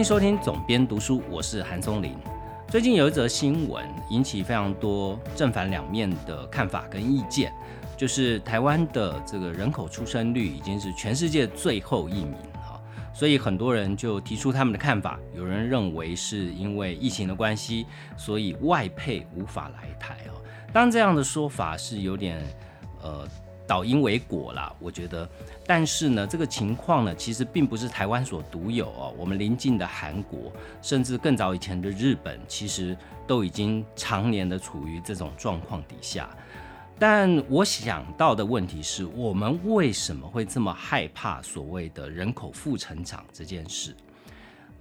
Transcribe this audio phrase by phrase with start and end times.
[0.00, 2.16] 迎收听总编读书，我是韩松林。
[2.66, 7.52] 最近有一则新闻引起非常多正反两面的看法跟意见，
[7.98, 12.32] 就是台湾的这个人口出生率已经是全世界最后一名
[12.66, 12.80] 哈，
[13.12, 15.20] 所以很多人就提出他们的看法。
[15.36, 17.84] 有人认为是因为疫情的关系，
[18.16, 20.40] 所以外配无法来台哦。
[20.72, 22.42] 当然这样的说法是有点
[23.02, 23.28] 呃。
[23.70, 25.28] 导因为果啦，我觉得，
[25.64, 29.14] 但是呢，这个情况呢，其实并不是台湾所独有哦。
[29.16, 30.52] 我们邻近的韩国，
[30.82, 32.96] 甚至更早以前的日本，其实
[33.28, 36.28] 都已经常年的处于这种状况底下。
[36.98, 43.94] 但我想到的问题是，我们为什么会这么害怕所谓的人口负成长这件事？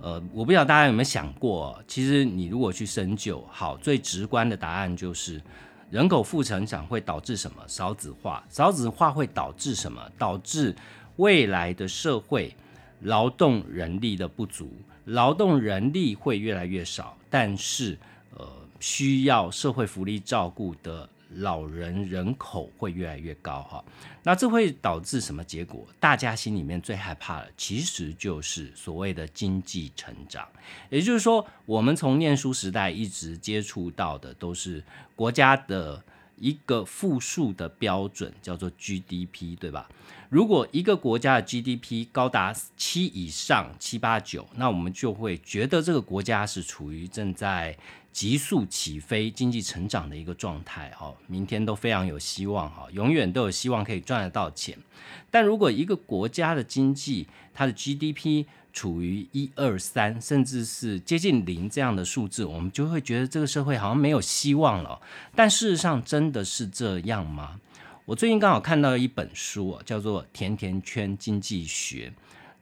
[0.02, 5.39] 呃，我不知道大家有没有想过，其实你如果去深究，好，最直观的答案就是。
[5.91, 7.63] 人口负成长会导致什么？
[7.67, 10.01] 少子化，少子化会导致什么？
[10.17, 10.75] 导致
[11.15, 12.55] 未来的社会
[13.01, 14.69] 劳动人力的不足，
[15.05, 17.97] 劳动人力会越来越少，但是
[18.37, 18.47] 呃，
[18.79, 21.09] 需要社会福利照顾的。
[21.35, 23.83] 老人人口会越来越高哈，
[24.23, 25.88] 那这会导致什么结果？
[25.99, 30.47] 大家心里面最害怕的，其实就是所谓的经济成长。
[30.89, 34.83] 也就是说，我们从念书时代一直接触到的，都是
[35.16, 36.03] 国家的
[36.38, 39.88] 一个复数的标准，叫做 GDP，对吧？
[40.30, 47.77] 如果一个国家的 GDP 高达七以上，七八九，那我们就会觉得这个国家是处于正在。
[48.11, 54.77] 急速起飞、经济成长的一个状态，哈，明天都非常有希望，哈，永远都有希望可以赚得到钱。
[55.31, 64.99] 但如果一个国家的经济，它的 GDP 处于一二三，甚至是接近零这样的数字，我们就会觉得这个社会好像没有希望了。
[65.35, 67.59] 但事实上，真的是这样吗？
[68.05, 72.11] 我最近刚好看到一本书，叫做《甜甜圈经济学》。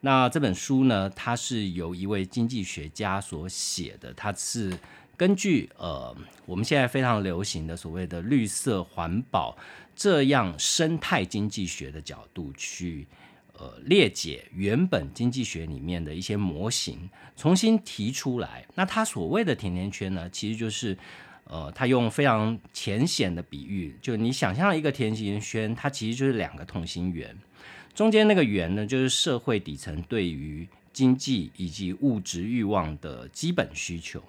[0.02, 4.78] 那这本书呢，它是由一位经济学家所写的，它是。
[5.18, 9.58] 根据呃，我们现在非常流行的所谓的绿色环保
[9.96, 13.04] 这样生态经济学的角度去
[13.54, 18.64] 呃列解原本经济学里面的一些模型，重新提出来。
[18.76, 20.96] 那他所谓的甜甜圈呢，其实就是
[21.42, 27.36] 呃，他用非常浅显的比喻，就你想象一个甜甜圈，它其实就是两个同心圆，
[27.92, 34.22] 中间那个圆呢，就是社会底层对于经济以及物质欲望的基本需求。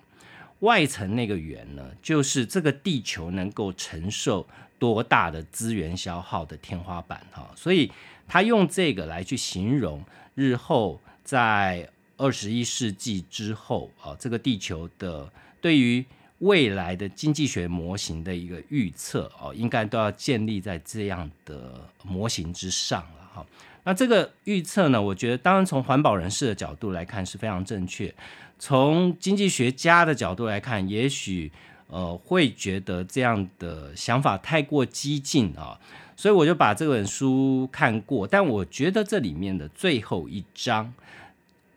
[0.59, 4.45] 外层那个圆呢，就是这个地球能够承受
[4.77, 7.91] 多大的资源消耗的天花板哈，所以
[8.27, 10.03] 他用这个来去形容
[10.35, 15.31] 日后在二十一世纪之后啊，这个地球的
[15.61, 16.03] 对于
[16.39, 23.45] 未来的经济学模型的一个预测哦，应该都要建立在这样的模型之上了哈。
[23.83, 28.13] 那这个预测呢，我觉得当然从环保人士的角度来看是非常正确。
[28.59, 31.51] 从经济学家的角度来看，也许
[31.87, 35.79] 呃会觉得这样的想法太过激进啊，
[36.15, 38.27] 所以我就把这本书看过。
[38.27, 40.93] 但我觉得这里面的最后一章，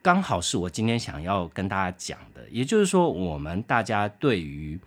[0.03, 4.79] 刚好是我今天想要跟大家讲的，也就是说，我们大家对于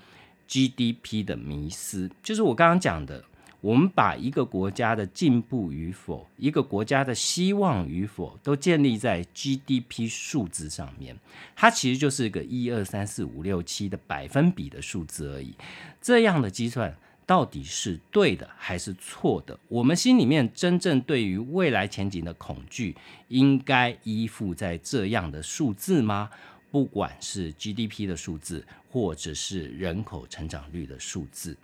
[0.48, 3.24] GDP 的迷思，就是我刚刚讲的。
[3.66, 11.18] 我们把一个国家的进步与否，一个国家的希望与否，都建立在 GDP 数字上面。
[11.56, 15.56] 它其实就是一个一二三四五六七的百分比的数字而已。
[16.00, 19.60] 这样的计算到底是对的还是错的？
[19.68, 22.96] 我们心里面真正对于未来前景的恐惧，
[23.30, 26.30] 应该依附在这样的数字吗？
[26.70, 31.58] 不管是 GDP 的数字，或者是人口成长率的数字。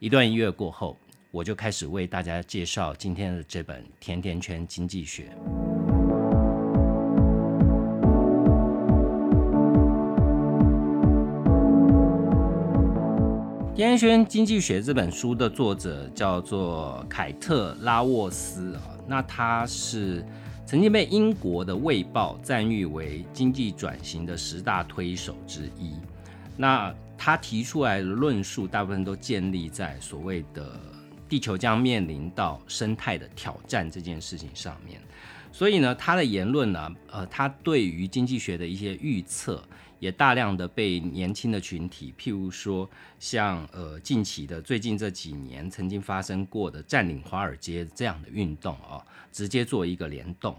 [0.00, 0.96] 一段音乐过后。
[1.30, 5.24] 我就开始为大家介绍今天的这本《甜甜圈经济学》。
[13.76, 20.24] 《甜甜圈经济学》这本书的作者叫做凯特拉沃斯啊，那他是
[20.64, 25.92] 曾经被英国的《卫报》赞誉为经济转型的十大推手之一。
[26.56, 30.72] 那他提出来的论述，大部分都建立在所谓的。
[31.28, 35.00] 地球将面临到生态的挑战这件事情上面，
[35.52, 39.62] 所以呢，他的言论呢，呃，他对于经济学的一些预测，
[39.98, 42.88] 也大量的被年轻的群体，譬如说
[43.18, 50.56] 像呃近期的最近这几年曾经发生过的占领华尔街这样的运动哦，直接做一个联动。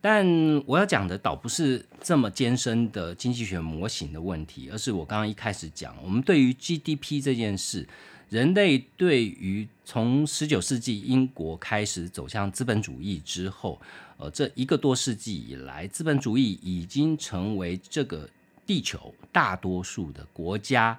[0.00, 0.24] 但
[0.64, 7.86] 我要讲的倒不是这么艰深的经济学模型的问题，而是我刚刚一开始讲，我们对于 GDP 这件事。
[8.28, 13.80] 人类对于从十九世纪英国开始走向资本主义之后，
[14.16, 18.28] 呃，这一个多世纪以来，资本主义已经成为这个
[18.66, 20.98] 地球大多数的国家，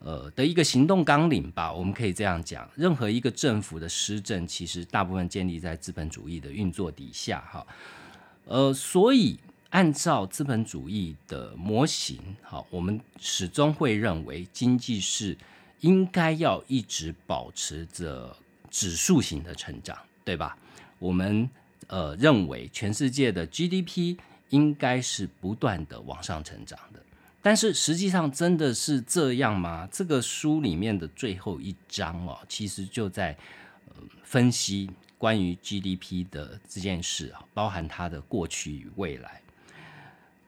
[0.00, 1.72] 呃的一个行动纲领吧。
[1.72, 7.64] 我们可以这样讲，任何一个政府的施政，其实大部分建立在资本主义的运作底下，哈，
[8.46, 9.38] 呃，所以
[9.70, 15.38] 按照资本主义的模型，好，我们始终会认为经济是。
[15.84, 18.34] 应该要一直保持着
[18.70, 19.94] 指数型的成长，
[20.24, 20.56] 对吧？
[20.98, 21.48] 我们
[21.88, 24.16] 呃认为全世界的 GDP
[24.48, 27.04] 应该是不断的往上成长的，
[27.42, 29.86] 但是实际上真的是这样吗？
[29.92, 33.36] 这个书里面的最后一章哦，其实就在
[34.22, 39.42] 分析关于 GDP 的这件事，包含它的过去与未来。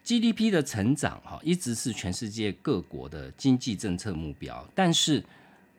[0.06, 4.64] GDP 的成长，哈，一直是全世界各国的经济政策目标。
[4.72, 5.20] 但是，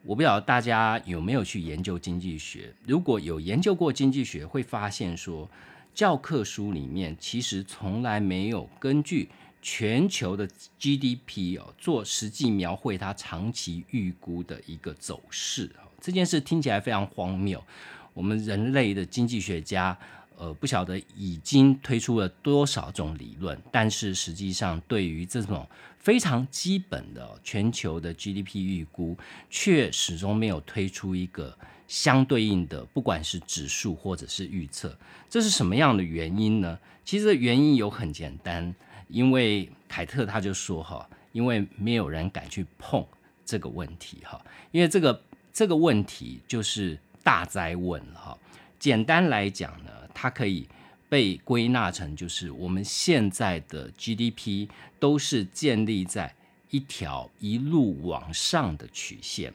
[0.04, 2.70] 我不知道大家有没有去研究经济学。
[2.86, 5.48] 如果有研究过经济学，会发现说，
[5.94, 9.30] 教科书里面其实从来没有根据
[9.62, 10.46] 全球的
[10.78, 15.70] GDP 哦做实际描绘它长期预估的一个走势。
[16.02, 17.64] 这件事听起来非常荒谬。
[18.12, 19.98] 我们人类的经济学家。
[20.40, 25.68] 呃，不晓得已经推出了多少种理论，但是实际上对于这种
[25.98, 29.18] 非常基本的全球的 GDP 预估，
[29.50, 31.58] 却始终没有推出一个
[31.88, 34.96] 相对应的，不管是指数或者是预测。
[35.28, 36.78] 这是什么样的原因呢？
[37.04, 38.72] 其实原因有很简单，
[39.08, 43.04] 因为凯特他就说哈，因为没有人敢去碰
[43.44, 45.20] 这个问题哈，因为这个
[45.52, 48.38] 这个问题就是大灾问了哈。
[48.78, 49.90] 简单来讲呢。
[50.20, 50.66] 它可以
[51.08, 54.68] 被归纳成，就是我们现在的 GDP
[54.98, 56.34] 都是建立在
[56.70, 59.54] 一条一路往上的曲线，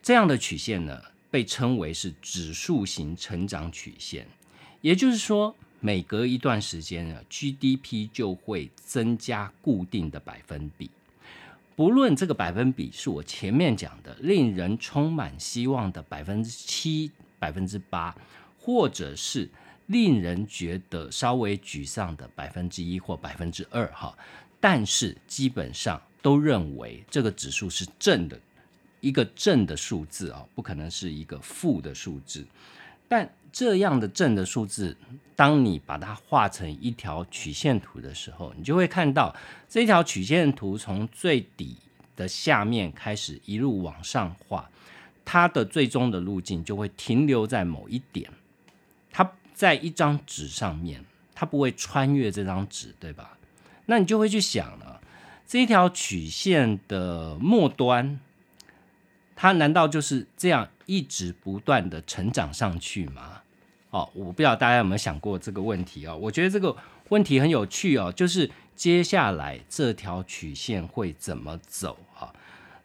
[0.00, 4.28] 这样的曲线呢，被称为是指数型成长曲线。
[4.80, 10.88] 也就是说，每隔一段时间呢，GDP 就会增加固定的百分比，
[11.74, 17.10] 不论这个百分比是我前面讲的令人充满希望的百分之七、
[17.40, 18.16] 百分之八，
[18.60, 19.50] 或者是。
[19.86, 24.16] 令人觉得稍微沮丧的百分之一或百分之二哈，
[24.58, 28.40] 但是基本上都认为这个指数是正的，
[29.00, 32.46] 一个正的数字啊，不可能是一个负的数字。
[33.06, 34.96] 但这样的正的数字，
[35.36, 39.36] 当你把它画成一条曲线图的时候，你就会看到
[39.68, 41.76] 这条曲线图从最底
[42.16, 44.70] 的下面开始一路往上画，
[45.26, 48.30] 它的最终的路径就会停留在某一点，
[49.12, 49.30] 它。
[49.54, 51.02] 在一张纸上面，
[51.34, 53.38] 它不会穿越这张纸，对吧？
[53.86, 55.00] 那你就会去想了，
[55.46, 58.18] 这一条曲线的末端，
[59.36, 63.42] 它难道就是这样一直不断的成长上去吗？
[63.90, 66.16] 哦，我不知道大家有没有想过这个问题哦。
[66.16, 66.76] 我觉得这个
[67.10, 71.96] 问题很有趣哦，就是接下来这条曲线会怎么走？
[72.12, 72.34] 哈，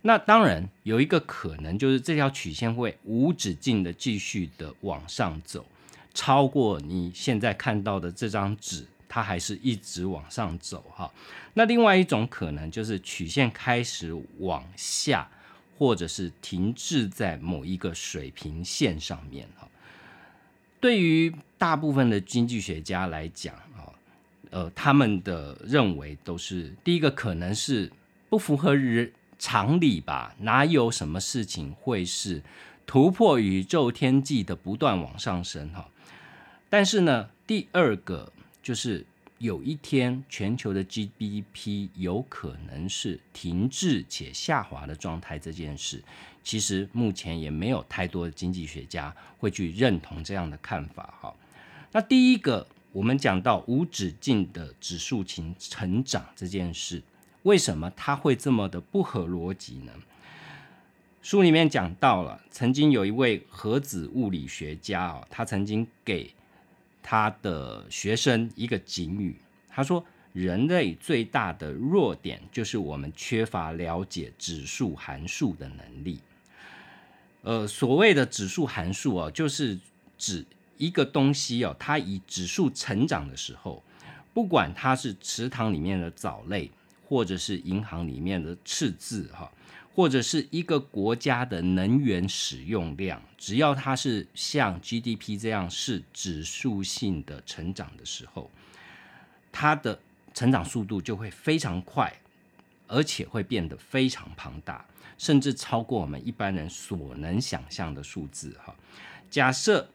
[0.03, 5.65] 那当然有一个可能，就是这条曲线会无止境的继续的往上走。
[6.13, 11.11] 超过你现在看到的这张纸，它还是一直往上走哈。
[11.53, 15.29] 那另外一种可能就是曲线开始往下，
[15.77, 19.67] 或者是停滞在某一个水平线上面哈。
[20.79, 23.91] 对于大部分的经济学家来讲啊，
[24.49, 27.91] 呃，他们的认为都是第一个可能是
[28.29, 30.33] 不符合人常理吧？
[30.39, 32.41] 哪有什么事情会是
[32.89, 35.87] 突破宇宙天际的不断往上升哈？
[36.71, 39.05] 但是呢，第二个就是
[39.37, 46.03] 有一天全球的 GDP 有可能是停滞且下滑的状态，这件事
[46.43, 51.13] 其实目前也没有太多的经济学家会去认同这样的看法。
[51.21, 51.31] 哈，
[51.91, 57.03] 那第一个我们讲到无止境的指数型成长这件事，
[57.43, 59.93] 为什么它会这么的不合逻辑呢？
[61.21, 66.33] 书里面讲到了，曾经有一位核子物理学家哦，他曾经给
[67.03, 69.35] 他的学生一个警语，
[69.67, 76.19] 他说：“人类最大的弱点就是我们缺乏了解指数函数的能力。
[77.41, 79.77] 呃，所谓的指数函数哦，就是
[80.17, 80.45] 指
[80.77, 83.83] 一个东西哦，它以指数成长的时候，
[84.33, 86.71] 不管它是池塘里面的藻类，
[87.05, 89.51] 或者是银行里面的赤字哈。”
[89.95, 98.49] 或者是一个国家的能源使用量，只要它是像 GDP 这样是指数性的成长的时候，
[99.51, 99.99] 它的
[100.33, 102.13] 成长速度就会非常快，
[102.87, 104.85] 而且会变得非常庞大，
[105.17, 108.73] 甚至超过我们一般人所能想象的数字哈。
[109.29, 109.89] 假设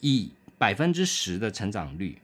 [0.00, 2.18] 以百分之十的成长率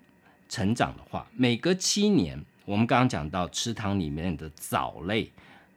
[0.49, 5.31] 成长的话，每隔七年，我们刚刚讲到池塘里面的藻类，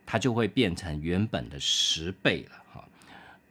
[0.08, 2.84] 它就会变成原本的十倍了哈。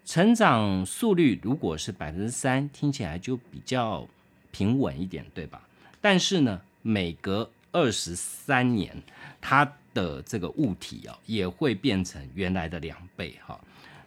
[0.04, 4.08] 成长速率如果是百分之三，听起来就比较
[4.50, 5.62] 平稳一点，对吧？
[6.00, 9.02] 但是呢，每隔二十三年，
[9.40, 13.60] 它的这个物体啊，也会变成原来的两倍哈。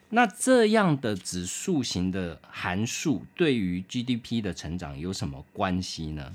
[0.10, 6.34] 那这样的指数型的函数对于 GDP 的成长有什么关系呢？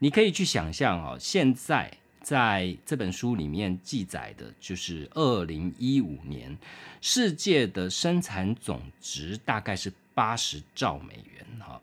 [0.00, 1.92] 你可以去想象哦，现在
[2.24, 6.56] 在这本书里面记载的就是二零一五年
[7.02, 11.78] 世界的生产总值大概是八十兆美元哈。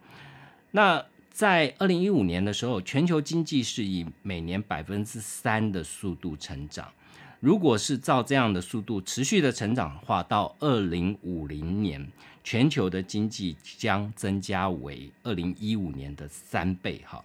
[0.72, 6.92] 那在二零一五年的时候，全球经济是以每年百分之三的速度成长。
[7.40, 12.06] 如果是照这样的速度持续的成长的话，到二零五零年，
[12.44, 17.24] 全球的经济将增加为二零一五年的三倍，哈，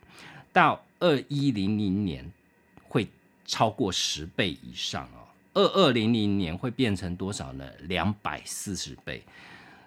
[0.52, 2.30] 到二一零零年
[3.46, 5.24] 超过十倍以上哦，
[5.54, 7.64] 二二零零年会变成多少呢？
[7.82, 9.22] 两百四十倍。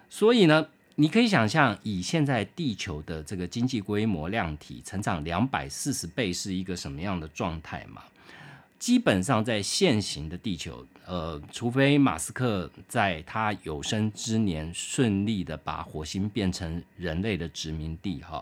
[0.10, 8.02] 所以呢，你可以想象，以现在地球的这个经济规模量体成长两百四十倍是一个什么样的状态嘛？
[8.80, 18.42] 基本上在现行的地球，呃，除非马斯克在他有生之年顺利的把火星变成人类的殖民地，哈，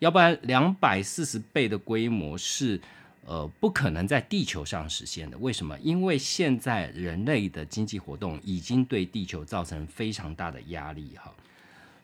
[0.00, 2.80] 要不然两百四十倍的规模是，
[3.26, 5.36] 呃，不可能在地球上实现的。
[5.38, 5.76] 为什么？
[5.80, 11.34] 因为现在人类的经济活动已经对地球造成非常大的压力，哈。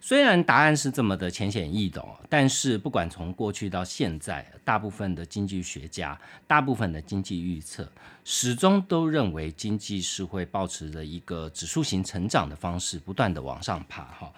[0.05, 7.89] 虽然答案是这么的浅显易懂，但是不管从过去到现在，大部分的经济学家、大部分的经济预测，
[8.25, 14.03] 始终都认为经济是会保持着一个指数型成长的方式，不断的往上爬。
[14.07, 14.33] 哈，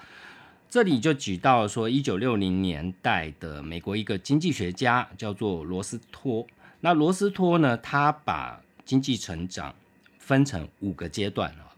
[0.68, 6.46] 这里就举到说，一九六零年代的美国一个经济学家叫做罗斯托。
[6.84, 9.74] 那罗斯托呢，他把经济成长
[10.18, 11.72] 分成五个阶段啊，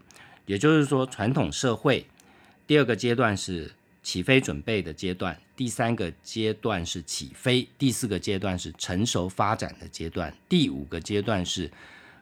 [0.45, 2.05] 也就是说，传统社会
[2.67, 3.71] 第二个阶段是。
[4.03, 11.69] 起飞准备的阶段，第三个阶段是起飞，第四个阶段是成熟发展的阶段，第五个阶段是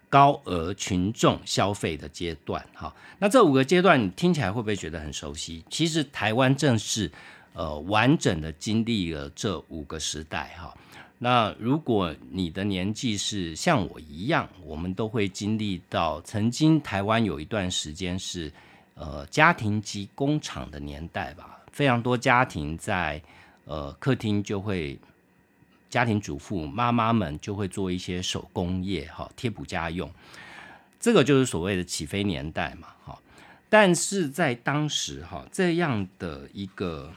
[0.10, 2.65] 高额群众消费的阶段。
[2.74, 5.63] 哈，那这五个阶段你听起来会不会觉得很熟悉？
[5.70, 7.12] 其实台湾正是
[7.54, 10.56] 呃完整的经历了这五个时代。
[10.58, 10.75] 哈，
[11.25, 18.53] 那如果你的年纪是像我一样，我们都会经历到曾经台湾有一段时间是
[18.94, 21.63] 呃家庭及工厂的年代吧。
[21.72, 23.20] 非常多家庭在
[23.63, 25.00] 呃客厅就会，
[25.89, 30.08] 家庭主妇妈妈们就会做一些手工业哈贴补家用，
[31.00, 33.20] 这个就是所谓的起飞年代嘛哈。
[33.67, 37.12] 但是在当时哈这样的一个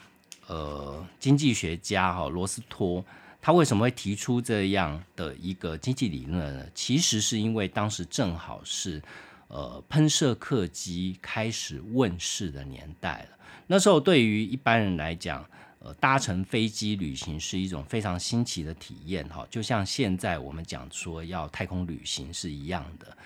[0.46, 3.04] 呃经济学家哈罗斯托，
[3.48, 6.66] 他为什么会提出这样的一个经济理论呢？
[6.74, 9.02] 其实是因为当时正好是
[9.46, 13.38] 呃喷射客机开始问世的年代了。
[13.66, 15.42] 那时候对于一般人来讲，
[15.78, 23.16] 呃，搭乘飞机旅行是一种非常新奇的体验，哈，就像现在我们讲说要太空旅行是一样的。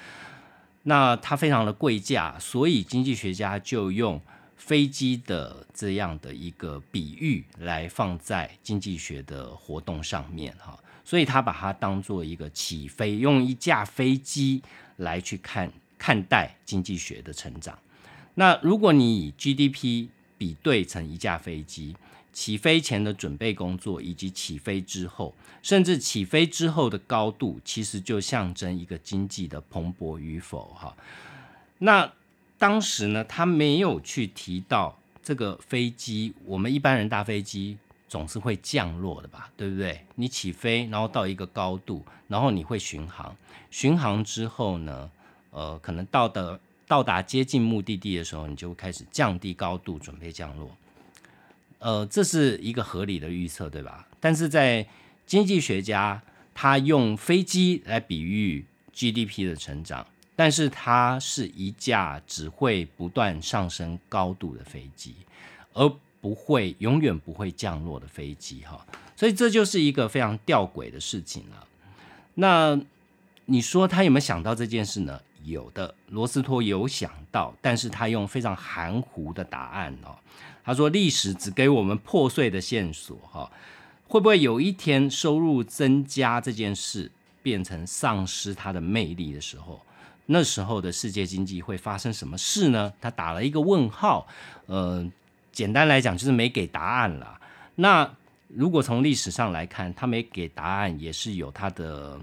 [0.85, 4.21] 那它非常的贵价，所以经济学家就用
[4.65, 14.63] 飞机的这样的一个比喻来放在经济学的活动上面，哈，所以他把它当做一个起飞，用一架飞机
[14.99, 17.77] 来去看看待经济学的成长。
[18.35, 21.97] 那如果你以 GDP 比对成一架飞机
[22.33, 30.73] 起飞前的准备工作，以及起飞之后，甚至起飞之后的高度，其实就象征一个经济的蓬勃与否。
[30.75, 30.97] 哈，
[31.79, 32.13] 那
[32.63, 37.77] 当时呢，他没有去提到这个飞机，我们一般人搭飞机
[38.09, 40.05] 总是会降落的吧，对不对？
[40.15, 43.37] 你起飞，然后到一个高度，然后你会巡航，
[43.69, 45.11] 巡航之后呢，
[45.51, 46.61] 呃，可能到的。
[46.87, 50.71] 到达接近目的地的时候，你就开始降低高度，准备降落。
[51.79, 54.07] 呃，这是一个合理的预测，对吧？
[54.21, 54.87] 但是在
[55.25, 56.21] 经济学家
[56.53, 65.15] 他用飞机来比喻 GDP 的成长，但是它是一架只会不断上升高度的飞机，
[65.73, 65.89] 而
[66.21, 68.87] 不会永远不会降落的飞机，哈。
[69.17, 71.67] 所以这就是一个非常吊诡的事情了。
[72.35, 72.81] 那
[73.45, 75.21] 你说他有没有想到这件事呢？
[75.45, 80.17] 有的罗斯托有想到，但是他用非常含糊的答案哦。
[80.65, 83.51] 他说：“历史只给我们破碎的线索，哈，
[84.07, 87.11] 会不会有一天收入增加这件事
[87.43, 89.85] 变成丧失它的魅力的时候，
[90.27, 92.93] 那时候的世界经济会发生什么事呢？
[93.01, 94.27] 他打了一个问号。
[94.67, 95.07] 呃，
[95.51, 97.41] 简单来讲就是没给答案了。
[97.75, 98.09] 那
[98.49, 102.21] 如果从历史上来看，他没给答案也是有他的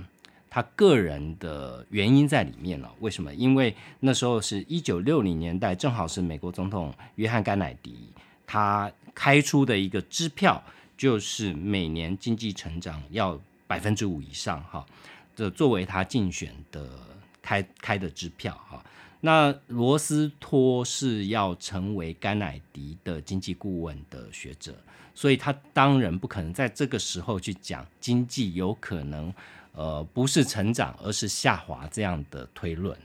[0.49, 2.91] 他个人的原因在里面了。
[2.99, 3.33] 为什么？
[3.33, 8.09] 因为那时候是一九六零年代，正好是美国总统约翰甘乃迪
[8.47, 10.63] 他开出的一个支票，
[10.97, 14.85] 就是每年经济成长要百分之五以上，哈，
[15.35, 16.89] 这作为他竞选的
[17.41, 18.83] 开开的支票，哈。
[19.21, 24.73] 那罗斯托是要成为甘乃迪的经济顾问的学者，
[25.13, 29.33] 所以他当然不可能在这个时候去讲经济有可能，
[29.73, 32.97] 呃，不是成长而是下滑这样的推论。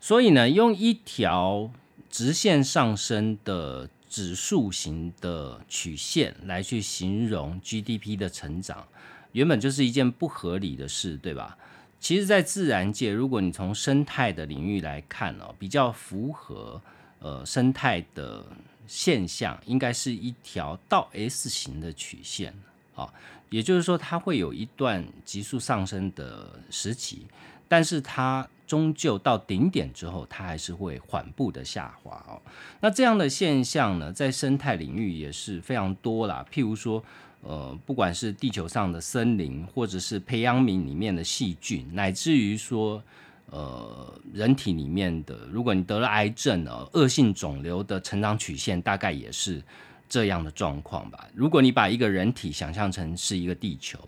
[0.00, 1.70] 所以呢，用一条
[2.08, 8.86] 直线上升的指数型的曲线来去形容 GDP 的成长，
[9.32, 11.58] 原本就是一件不合理的事，对吧？
[12.00, 16.80] 其实，在自然界，如果你从生态的领域来看哦，比较符合
[17.18, 18.42] 呃生态的
[18.86, 22.54] 现象，应该是一条倒 S 型的曲线
[22.94, 23.12] 啊，
[23.50, 27.26] 也就是说，它会有一段急速上升的时期，
[27.68, 32.40] 但是它终究到顶点之后，它还是会缓步的下滑哦。
[32.80, 37.04] 那这样的现象呢，在生态领域也是非常多啦，譬如说。
[37.42, 43.02] 呃，不管是地球上的森林，或者是培养皿里面的细菌，乃至于说，
[43.50, 49.62] 呃，人体里面的，如果你得了癌症呢，恶性肿瘤的成长曲线大概也是
[50.08, 51.26] 这样的状况吧。
[51.34, 53.98] 如果你把一个人体想象成是一个地球，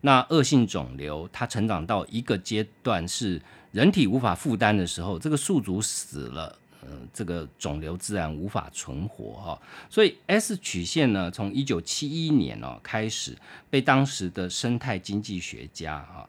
[0.00, 3.40] 那恶性肿瘤它成长到一个阶段是
[3.72, 6.58] 人体无法负担的时候，这个宿主死了。
[6.80, 13.36] 呃，这个肿瘤自然无法存活哈，所以 S 曲线呢，从一九七一年哦开始
[13.68, 16.24] 被当时的生态经济学家啊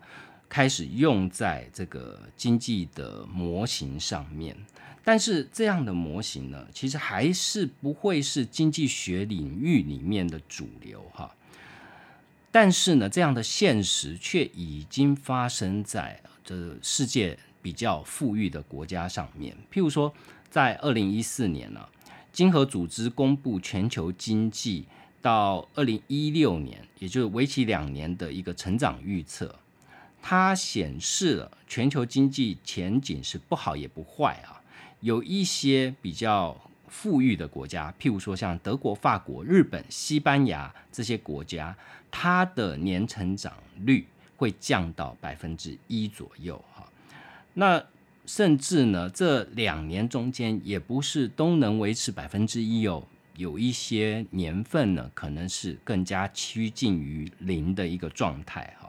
[0.49, 4.57] 开始用在这个经济的模型上面。
[5.03, 11.31] 但是这样的模型呢，其实还是不会是经济学领域里面的主流哈。
[12.51, 20.11] 但是呢，这样的现实却已经发生在这世界比较富裕的国家上面，譬如说。
[20.49, 21.87] 在二零一四年呢，
[22.31, 24.85] 经合组织公布全球经济
[25.21, 29.53] 到二零一六年，也就是为期两年的一个成长预测，
[30.21, 34.61] 它显示了全球经济前景是不好也不坏啊。
[35.01, 41.75] 有一些比较富裕的国家，譬如说像德国、法国、日本、西班牙这些国家，
[42.09, 46.85] 它的年成长率会降到百分之一左右哈。
[47.53, 47.81] 那
[48.29, 53.03] 甚至呢，这两年中间也不是都能维持百分之一哦，
[53.35, 58.87] 有一些年份呢，可能是更加趋近于零的一个状态哈。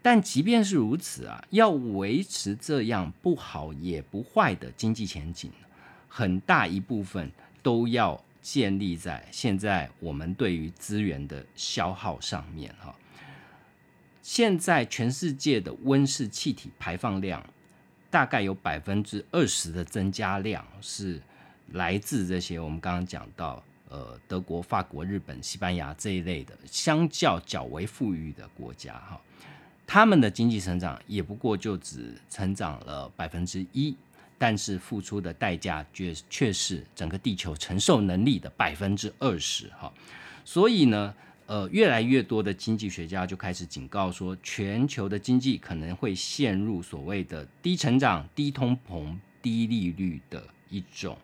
[0.00, 5.50] 但即便是如此啊，要维持这样不好也不坏的经济前景，
[6.06, 7.28] 很大一部分
[7.60, 12.94] 都要建立在现在我们对于资源的消耗上面哈。
[14.22, 17.44] 现在全世界的温室气体排放量。
[18.12, 21.18] 大概有百分之二十的增加量是
[21.68, 29.18] 来自这些我们刚刚讲到，呃，德国、法国、日本、西班牙这一类的相较较为富裕的国家，哈，
[29.86, 33.96] 他们的经济成长也不过就只成长了百分之一，
[34.36, 39.90] 但是付出的代价却却是整个地球承受能力的百分之二十，哈，
[40.44, 41.14] 所以呢。
[41.46, 51.18] 呃，越来越多的经济学家就开始警告说，全球的经济可能会陷入所谓的低成长、低通膨、低利率的一种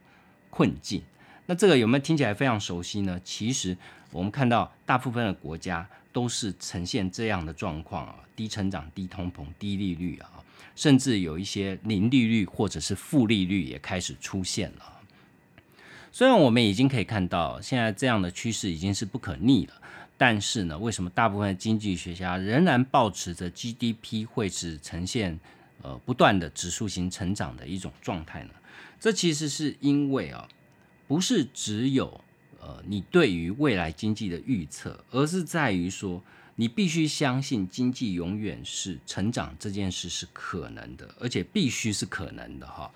[0.50, 1.02] 困境。
[1.46, 3.18] 那这个有没有听起来非常熟悉呢？
[3.24, 3.74] 其实
[4.10, 10.44] 我们看到大部分的国家都是呈现这样的状况啊，低成长、低通膨、低利率啊，
[10.76, 15.00] 甚至有一些零利率或者是负利率也开始出现了。
[16.12, 19.74] 虽然我们已经可以看到，现在这样的趋势已经是不可逆了。
[20.18, 25.38] 但是呢，为什么大部分经济学家仍然保持着 GDP 会是呈现
[25.80, 28.50] 呃不断的指数型成长的一种状态呢？
[28.98, 30.48] 这其实是因为啊，
[31.06, 32.20] 不是只有
[32.60, 36.20] 呃你对于未来经济的预测，而是在于说
[36.56, 42.90] 你必须相信经济永远是成长这件事是可能的，而且必须是可能的哈。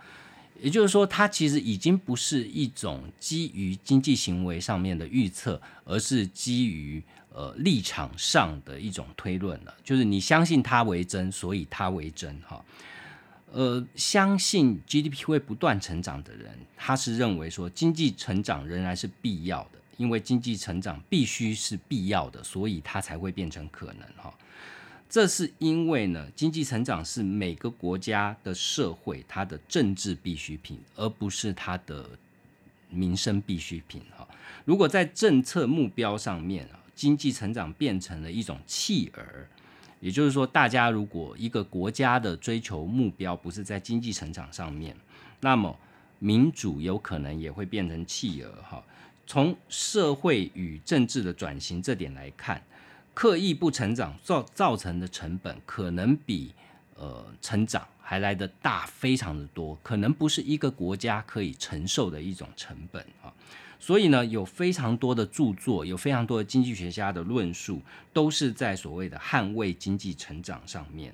[0.63, 7.03] 也就是说，它其实已经不是一种基于经济行为上面的预测，而是基于
[7.35, 9.75] 呃立场上的一种推论了。
[9.83, 12.65] 就是你相信它为真，所以它为真哈。
[13.51, 24.33] 呃，相信 GDP 会不断成长的人，他是认为说经济成长仍然是必要的，因为经济成长必须是必要的，所以它才会变成可能哈。
[25.13, 32.09] 这是因为呢，经济成长是每个国家的社会它的政治必需品，而不是它的
[32.89, 34.27] 民生必需品哈。
[34.65, 39.47] 如果在政策目标上面啊，经济成长变成了一种弃儿，
[40.01, 44.97] 也就是说，大家如果一个国家的追求目标不是在经济成长上面，
[45.41, 45.79] 那么
[46.21, 48.83] 民主有可能也会变成弃儿哈。
[49.27, 52.63] 从社会与政治的转型这点来看，
[53.15, 56.55] 刻意不成长造造成的成本，可能比
[56.97, 63.33] 呃成长还来得大，非常的多，可能不是一个国家可以承受的一种成本啊。
[63.79, 71.13] 所以呢，有非常多的著作，有非常多的经济学家的论述，都是在所谓的捍卫经济成长上面，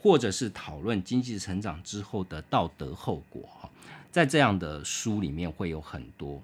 [0.00, 3.70] 或者是讨论经济成长之后的道德后果哈。
[4.10, 6.42] 在这样的书里面会有很多。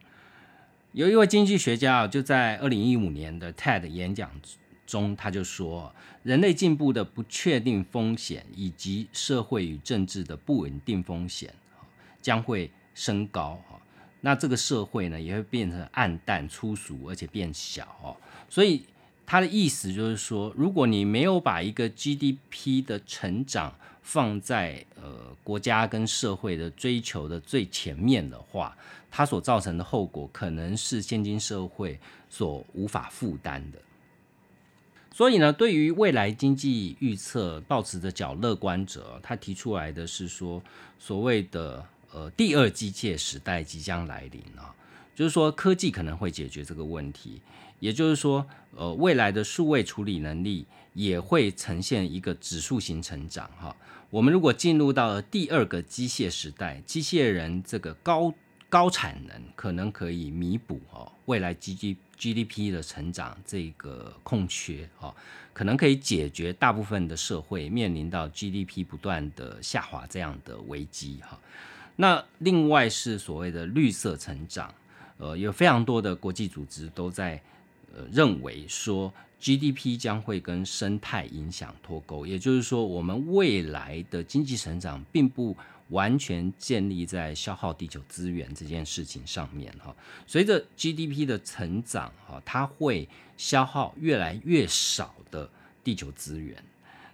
[0.93, 4.31] 有一位经济学家啊，就在二零一五年的 TED 演讲
[4.87, 11.53] 中，他就说，人类进步的不确定风险以及社会与政治的不稳定风险
[12.21, 13.81] 将会升高哈。
[14.21, 18.17] 那这个社会呢，也会变成暗淡、粗俗，而且变小哦。
[18.49, 18.85] 所以
[19.27, 28.77] 他的意思就是说，如果你没有把一个 GDP 的成长放在呃国家跟社会的追求的最前面的话，
[29.11, 33.79] 它所造成的后果可能是现今社会所无法负担的。
[35.15, 40.63] 所以呢，对于未来经济预测，抱持着较乐观者，他提出来的是说，
[40.99, 41.85] 所谓的。
[42.15, 44.69] 呃，第二机械时代即将来临啊，
[45.15, 47.41] 就是说科技可能会解决这个问题，
[47.81, 48.47] 也就是说，
[48.77, 53.75] 呃，未来的数位处理能力也会呈现一个指数型成长哈。
[54.11, 58.35] 我们如果进入到了第二个机械时代，机械人这个高
[58.69, 65.13] 高产能可能可以弥补哦未来 G G G D P 的成长这个空缺哈，
[65.53, 71.37] 可能可以解决大部分的社会面临到 G D P 不断的下滑这样的危机哈。
[71.97, 74.73] 那另外是所谓的绿色成长，
[75.19, 77.43] 呃，有非常多的国际组织都在
[77.93, 85.57] 呃认为说 GDP 将会跟生态影响脱钩，也就是说，我们未来的经济成长并不
[85.93, 89.95] 完全建立在消耗地球资源这件事情上面哈。
[90.27, 95.49] 随着 GDP 的成长哈，它会消耗越来越少的
[95.85, 96.63] 地球资源，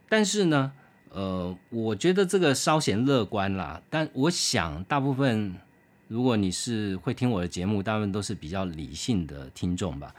[0.09, 0.73] 但是呢？
[1.11, 5.55] 呃，我觉得这个稍显乐观啦，但我想大部分，
[6.07, 10.15] 如果你是会听我的节目，大部分都是比较理性的听众吧。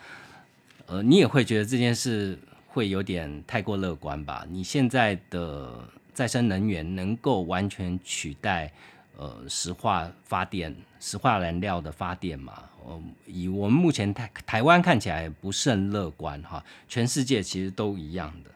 [0.88, 4.44] 呃，你也会觉得这件事会有点太过乐观吧？
[4.50, 5.88] 你现在的
[6.20, 8.70] 再生能源能够完全取代
[9.16, 12.62] 呃石化发电、石化燃料的发电嘛？
[12.86, 18.52] 呃，以我们目前台台湾看起来不甚乐观哈，全世界其实都一样的。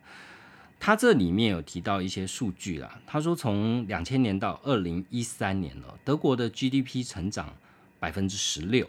[0.78, 7.56] 他这里面有提到一些数据啦，他说从两千年到二零一三年了，德国的 GDP 成长
[7.98, 8.86] 百分之十六，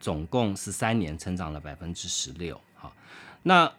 [0.00, 2.58] 总共十三年成长了百分之十六。
[2.74, 2.90] 好，
[3.42, 3.70] 那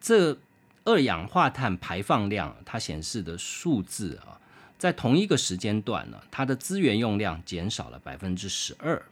[0.00, 0.38] 这
[0.84, 4.40] 二氧化碳排放量，它显示的数字啊，
[4.78, 9.02] 在同一个时间段呢，它的资源用量减少了百分之十二。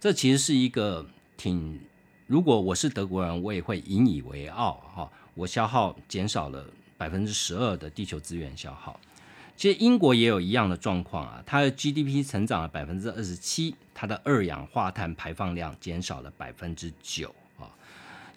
[0.00, 1.80] 这其实是一个挺，
[2.26, 6.64] 如果我是德国人，我也会引以为傲哈，我消耗减少了。
[6.98, 8.98] 百分之十二的地球资源消耗，
[9.54, 17.68] 其实英国也有一样的状况啊，它的 GDP 成长了百分之二十七，它的二氧化碳排放量减少了百分之九啊，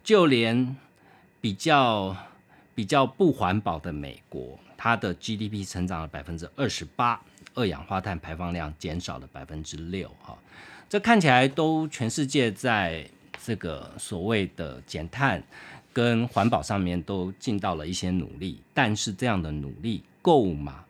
[0.03, 0.75] 就连
[1.39, 2.13] 比较
[2.79, 7.21] 比较不环保的美国，它的 GDP 成长了百分之二十八，
[7.53, 10.37] 二氧化碳排放量减少了百分之六哈，
[10.87, 13.05] 这看起来都全世界在
[13.43, 15.43] 这个所谓的减碳。
[15.91, 20.85] 跟环保上面都尽到了一些努力，但是这样的努力够吗？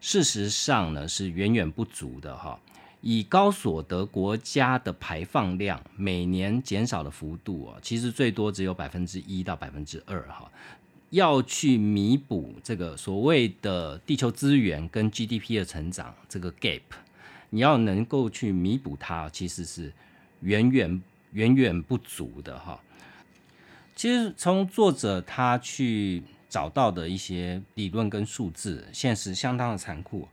[0.00, 2.56] 事实上呢，是远远不足的哈。
[3.02, 10.50] 以高所得国家的排放量每年减少的幅度啊，其实最多只有百分之一到百分之二哈。
[11.10, 16.82] 要去弥补这个所谓的地球资源跟 GDP 的成长这个 gap，
[17.50, 19.92] 你要能够去弥补它，其实是
[20.40, 22.80] 远远远远不足的哈。
[23.94, 30.28] 其实从作者他去找到的一些理论跟数字，现实相当的残酷。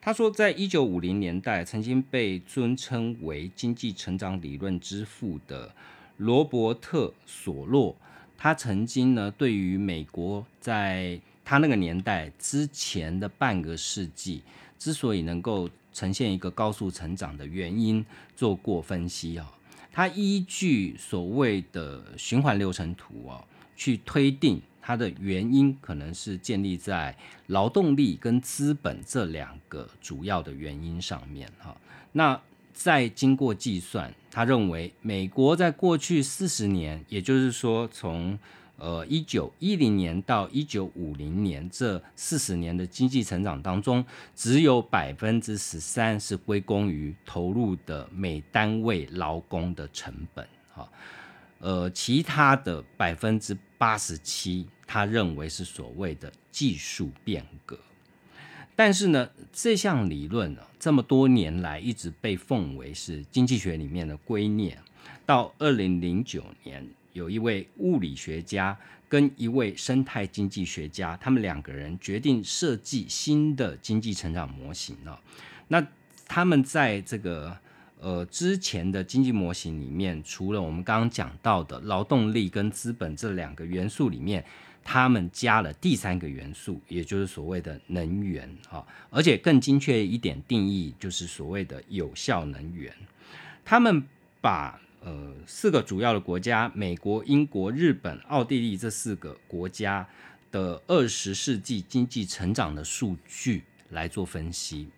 [0.00, 5.74] 他说，在一九五零年代，曾经被尊称为经济成长理论之父的
[6.16, 7.96] 罗伯特索洛，
[8.38, 14.42] 他曾经呢对于美国在他那个年代之前的半个世纪
[14.78, 18.04] 之所以能够呈现一个高速成长的原因
[18.36, 19.52] 做过分析啊。
[19.90, 23.44] 他依据所谓的循环流程图哦，
[23.76, 27.14] 去推定它的原因可能是建立在
[27.48, 31.76] 劳动力跟资本这两个主要的原因上面哈。
[32.12, 32.40] 那
[32.80, 38.38] 再经过计算，他认为美国在过去四十年，也就是说从
[38.76, 44.04] 呃一九一零年到一九五零年这四十年的经济成长当中，
[44.36, 50.88] 只有百分之十三是归功于投入的每单位劳工的成本哈。
[51.58, 57.76] 呃，其他的百分之八十七，他认为是所谓的技术变革。
[58.78, 64.72] 但是呢，这项理论呢，这么多年来一直被奉为是经济学里面的圭臬。
[65.26, 75.20] 到二零零九年，有一位物理学家跟一位生态经济学家，他们两个人决定设计新的经济成长模型了。
[75.66, 75.84] 那
[76.28, 77.58] 他们在这个
[78.00, 84.44] 呃，之前的经济模型里面，除了我们刚刚讲到的劳动力跟资本这两个元素里面，
[84.90, 92.90] 他们加了第三个元素，也就是所谓的能源哈，而且更精确一点定义，就是所谓的有效能源。
[93.66, 94.02] 他们
[94.40, 100.08] 把呃四个主要的国家，美国、英国、日本、奥地利这四个国家
[100.50, 104.88] 的二十世纪经济成长的数据来做分析，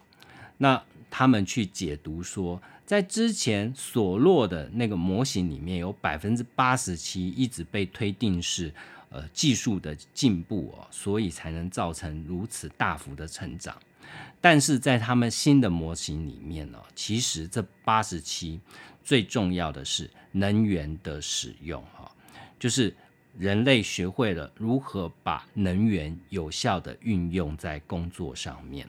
[0.58, 2.62] 那他们去解读说。
[2.86, 8.74] 在之前所落的那个模型里面，有百分之八十七一直被推定是
[9.10, 13.76] 呃技术的进步哦，所以才能造成如此大幅的成长。
[14.40, 18.58] 但是在他们新的模型里面呢，其实这八十七
[19.04, 22.10] 最重要的是能源的使用哈，
[22.58, 22.92] 就是
[23.38, 28.88] 人类学会了如何把能源有效的运用在工作上面。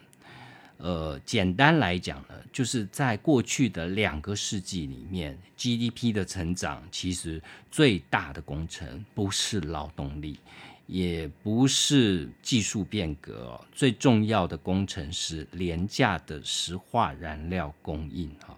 [0.83, 7.39] 呃，简单来讲呢，就是在过去的两个世纪里面，GDP 的成长其实
[7.69, 10.39] 最大的工程不是劳动力，
[10.87, 18.57] 也不是技术变革，最重要的工程是廉价的石化燃料供应哈。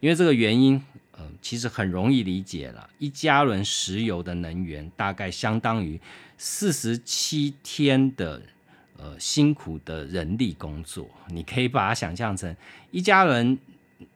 [0.00, 6.00] 因为这个原因，呃，其实很容易理解了，一加仑石油的能源大概相当于
[6.38, 8.40] 四十七天的。
[9.00, 12.54] 呃，辛苦的人力工作，你可以把它想象成
[12.90, 13.56] 一家人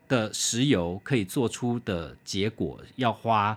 [0.08, 3.56] 的石油可以做出的结果，要花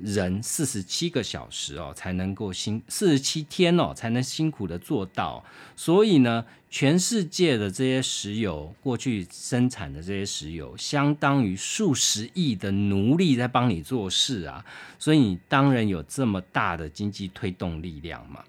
[0.00, 5.44] 人四十七个小时哦，才能够辛四十七天哦，才能辛苦的做到。
[5.76, 14.64] 所以呢，全世界的这些石油过去生产的这些石油，相当于数十亿的奴隶在帮你做事啊。
[14.98, 18.42] 所以你当然有这么大的经济推动力量嘛。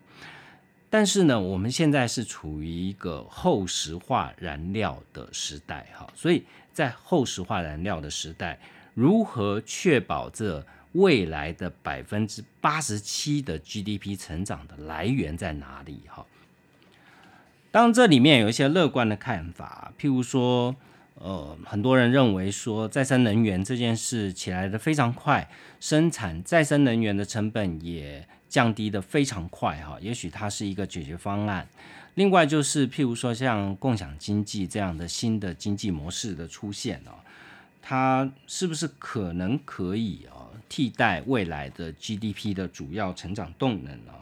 [0.94, 8.60] 但是呢，我们现在是处于一个后石化燃料的时代，哈，所以在后石化燃料的时代，
[8.94, 16.02] 如何确保这未来的百分之八十七的 GDP 成长的来源在哪里？
[16.08, 16.28] 哈，
[17.72, 20.76] 当这里面有一些乐观的看法，譬如说，
[21.16, 28.28] 呃，很多人认为说再生能源这件事起来的非常快，生产再生能源的成本也。
[28.54, 31.68] 降低的非常快哈，也许它是一个解决方案。
[32.14, 37.18] 另外就是，譬如说像共享经济这样的新的经济模式的出现哦，
[37.82, 44.14] 它是不是可能可以啊替代未来的 GDP 的主要成长动能呢？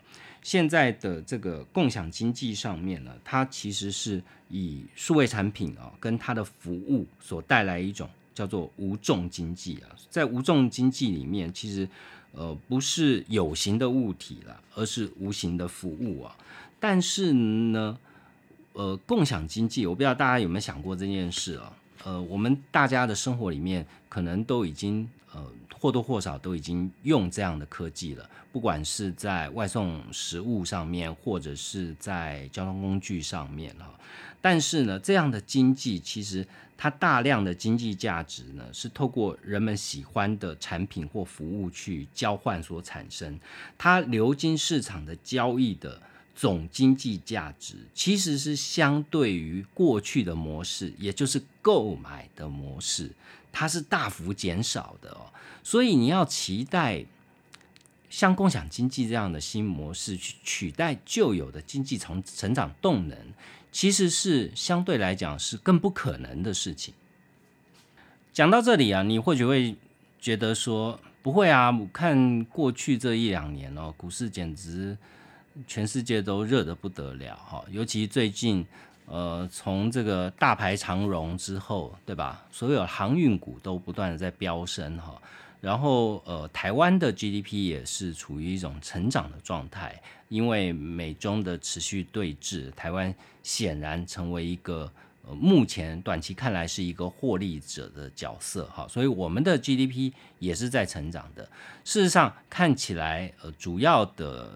[0.41, 11.85] 现在的这个共享经济上面呢，它其实是以数位产品啊跟它的服务所带来一种叫做无重经济啊，在无重经济里面，其实。
[12.33, 16.35] 呃，不是有形的物体了，而是无形的服务啊。
[16.79, 17.97] 但是呢，
[18.73, 21.73] 呃，共享经济，我不知道大家有没有想过这件事啊？
[22.03, 25.45] 呃，我们大家的生活里面，可能都已经呃
[25.79, 33.93] 或多或少都已经用这样的科技了，不管是在外送食物上面，或者是在交通工具上面哈。
[34.39, 36.47] 但是呢，这样的经济其实。
[36.81, 43.39] 它大量的经济价值呢，是透过人们喜欢的产品或服务去交换所产生。
[43.77, 46.01] 它流经市场的交易的
[46.33, 53.11] 总经济价值，其实是相对于过去的模式，也就是购买的模式，
[53.51, 55.29] 它是大幅减少的哦。
[55.61, 57.05] 所以你要期待
[58.12, 63.17] 像共享经济这样的新模式去取代旧有的经济成成长动能。
[63.71, 66.93] 其实是相对来讲是更不可能的事情。
[68.34, 69.74] 讲到这里啊，你或许会
[70.19, 74.97] 觉得说不会啊，我看过去这一两年哦，股市简直
[75.65, 78.65] 全世界都热得不得了哈，尤其最近
[79.06, 82.45] 呃，从这个大排长荣之后，对吧？
[82.52, 85.21] 所有航运股都不断的在飙升哈，
[85.62, 94.91] 然后呃，台湾的 GDP 也是处于一种成长的状态，因为美中的持续对峙，台湾显然成为一个
[95.24, 101.47] 呃目前短期看来是一个获利者的角色哈，所以我们的 GDP 也是在成长的。
[101.86, 104.52] 事实上看起来呃主要的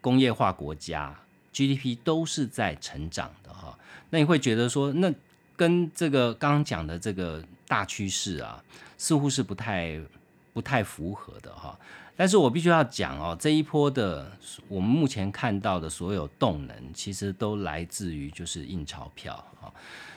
[0.00, 1.12] 工业化国家
[1.52, 3.76] GDP 都是在成长的哈，
[4.10, 5.12] 那你会觉得说那
[5.56, 8.62] 跟这个刚刚讲的这个大趋势啊，
[8.96, 10.00] 似乎是不太。
[10.52, 11.78] 不太符合的哈，
[12.16, 14.30] 但是我必须要讲哦，这一波的
[14.68, 19.72] 我们目前看到的所有动能，其实都来自于就是印钞票啊。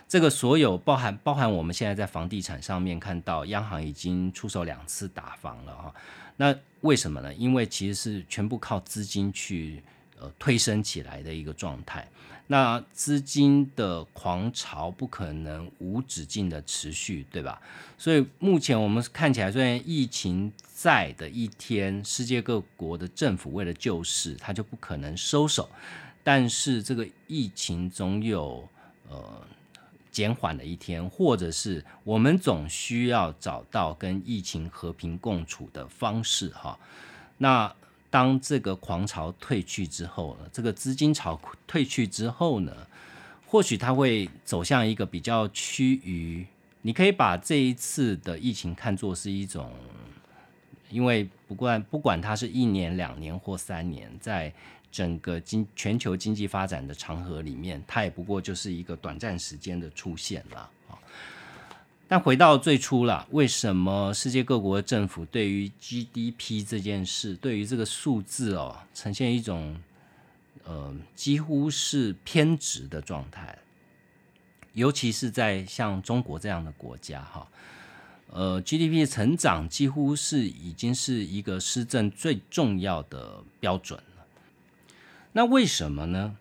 [0.08, 5.94] 这个所有包含包含我们现在在房地产上面看到，央行已经出手两次打房了哈。
[6.36, 7.34] 那为什么呢？
[7.34, 9.84] 因为其实是全部靠资金去
[10.20, 12.08] 呃推升起来的一个状态。
[12.48, 17.62] 那资金的狂潮不可能无止境的持续，对吧？
[17.98, 25.70] 所以目前我们看起来，虽然疫情在的一天，世界各国的政府为了救市，他就不可能收手。
[26.24, 28.68] 但是这个疫情总有
[29.10, 29.42] 呃
[30.12, 36.78] 减缓的一天，或者是我们总需要找到跟疫情和平共处的方式哈。
[37.38, 37.74] 那。
[38.14, 42.72] 当这个狂潮退去之后呢，这个资金潮退去之后呢，
[43.48, 46.46] 或许它会走向一个比较趋于，
[46.84, 49.74] 你可以把这一次的疫情看作是一种，
[50.92, 54.54] 因为不管不管它是一年、两年或三年，在
[54.92, 60.70] 整个经全球经济发展的长河里面，它也不过就是一个短暂时间的出现了。
[62.08, 69.76] 但回到最初了，为什么世界各国政府对于 GDP 这件事，对于这个数字哦，呈现一种
[70.64, 73.58] 呃几乎是偏执的状态？
[74.74, 77.48] 尤其是在像中国这样的国家哈，
[78.28, 84.26] 呃，GDP 成长几乎是已经是一个施政最重要的标准了。
[85.32, 86.36] 那为什么呢？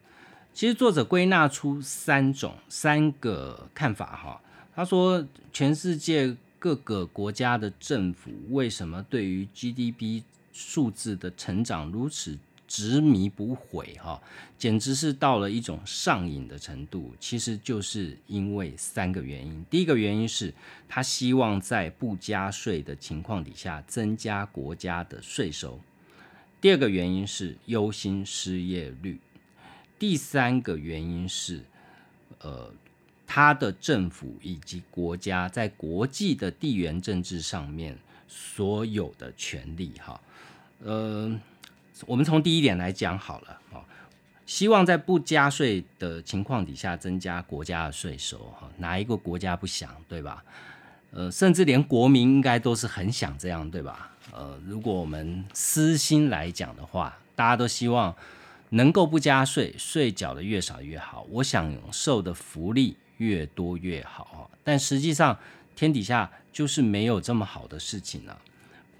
[0.53, 4.42] 其实作者归纳出三种三个看法哈。
[4.75, 13.95] 他说：“全世界各个国家的政府为什么对于 GDP 数字的成长如此执迷不悔？
[14.03, 14.19] 哈，
[14.57, 17.15] 简直是到了一种上瘾的程度。
[17.21, 19.63] 其实就是因为三个原因。
[19.69, 20.55] 第一个原因是
[20.89, 25.79] 他希望在不加税的情况底下增加国家的税收；
[26.63, 29.19] 第二个原因是忧心失业率；
[29.99, 31.61] 第三个原因是，
[32.41, 32.73] 呃。”
[33.35, 37.97] 他的政府以及国家在国际的地缘政治上面
[38.29, 40.21] 所有的权利，哈，
[40.85, 41.35] 呃，
[42.05, 43.83] 我们从第一点来讲好了，哦，
[44.45, 50.45] 希望在不加税的情况底下增加国家的税收，哈，哪一个国家不想，对吧？
[51.13, 54.11] 呃，甚至连国民应该都是很想这样，对吧？
[54.31, 58.15] 呃，如果我们私心来讲的话，大家都希望
[58.69, 62.99] 能够不加税，税缴的越少越好，我享受的福利。
[63.23, 65.39] 越多越好但实际上
[65.77, 68.37] 天底下就是没有这么好的事情了。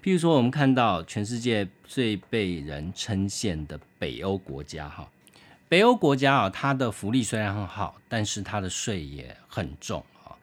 [0.01, 5.09] 譬如说，我们看到全世界最被人称羡的北欧国家哈，
[5.69, 10.35] 北欧国家啊，它的福利虽然很好，但是它的税也很重啊。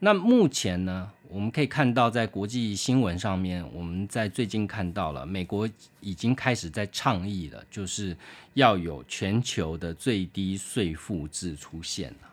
[0.00, 5.68] 那目前呢，我们可以看到在国际新闻上面，我们在最近看到了美国
[6.00, 8.16] 已经开始在倡议了，就是
[8.54, 12.27] 要有全球的最低税负制出现了。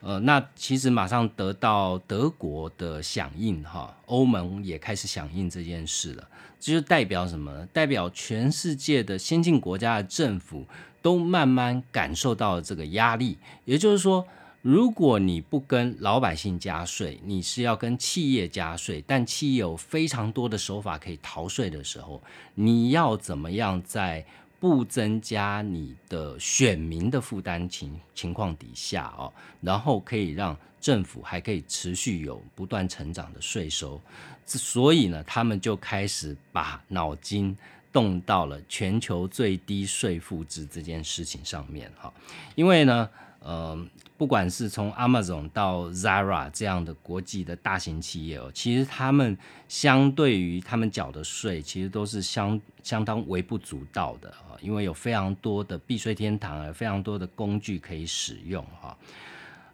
[0.00, 6.28] 呃，那其实马上得到德国的响应哈，欧盟也开始响应这件事了。
[6.60, 7.66] 这就代表什么？
[7.72, 10.64] 代表全世界的先进国家的政府
[11.02, 13.38] 都慢慢感受到了这个压力。
[13.64, 14.24] 也就是说，
[14.62, 22.22] 如果你不跟老百姓加税，你是要跟企业加税，但企业有非常多的手法可以逃税的时候，
[22.54, 24.24] 你要怎么样在？
[24.60, 34.00] 不增加你的选民的负担情情况底下哦，然后可以让政府还可以持续有不断成长的税收，
[34.46, 37.56] 所以呢，他们就开始把脑筋
[37.92, 42.12] 动到了全球最低税负制这件事情上面哈，
[42.54, 43.08] 因为呢。
[43.40, 43.78] 呃，
[44.18, 49.38] 不管是从 Amazon 到 Zara 这样的国际的大型企业哦，其实他们
[49.68, 58.96] 相对于他们缴的税，其实都是相相当微不足道的啊，因为有非常多的避税天堂有，非常多的工具可以使用哈。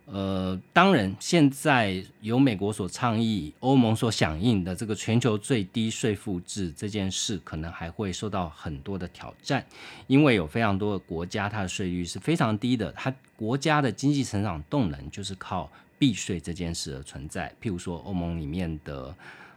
[0.06, 9.64] 呃，当然，现在由美国所倡议、欧盟所响应的这个全球最低税负制这件事，可能还会受到很多的挑战，
[10.06, 17.50] 因为有非常多的国家，它的税率是非常低的，它国家的经济成长动能就是靠避税这件事而存在。
[17.62, 19.14] 譬如说，欧盟里面的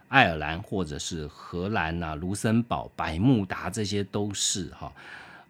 [0.08, 4.90] 爱尔兰或者是荷兰啊、卢森堡、百慕达这些都是哈。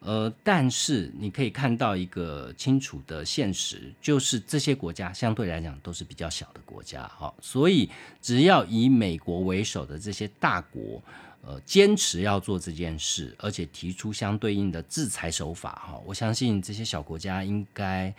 [0.00, 7.34] 呃，但是你可以看到一个清楚的现实，就是这些国家相对来讲都是比较小的国家哈。
[7.40, 7.90] 所以
[8.22, 11.02] 只要以美国为首的这些大国，
[11.42, 18.14] 呃，坚持要做这件事，而且提出相对应的制裁手法哈，我相信这些小国家应该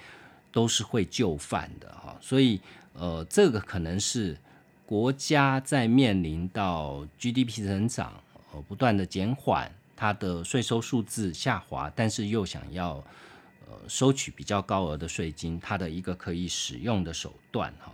[0.52, 2.18] 都是会就范的哈。
[2.20, 2.60] 所以
[2.94, 4.38] 呃，这个可能是
[4.86, 8.22] 国家在面临到 GDP 增长
[8.52, 9.72] 呃不断的减缓。
[10.00, 13.04] 它的税收数字下滑，但是又想要
[13.68, 17.94] 呃收取比较高额的税金，它的一个可以使用的手段哈。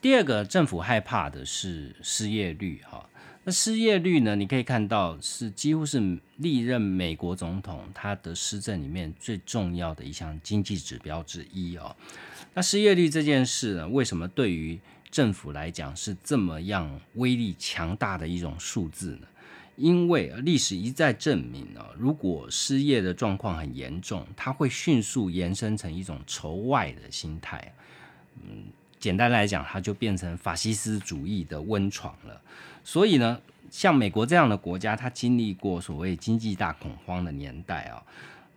[0.00, 3.08] 第二个，政府害怕的是失业率哈。
[3.44, 4.34] 那失业率呢？
[4.34, 11.94] 你可以看到是几乎是历任美国总统他的施政里面最重要的一项经济指标之一哦。
[12.54, 14.80] 那失业率这件事呢，为什么对于
[15.12, 19.28] 政府来讲是这么样威力强大的一种数字呢？
[19.76, 27.72] 因为历史一再证明啊，如果失业的状况很严重，它会迅速延伸成一种仇外的心态。
[28.42, 28.64] 嗯，
[28.98, 32.40] 简单来讲，它就变成法西斯主义的温床了。
[32.82, 38.02] 所以呢，像美国这样的国家，它经历过所谓经济大恐慌的年代啊。